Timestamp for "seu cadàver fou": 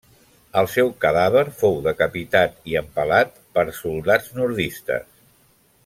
0.75-1.77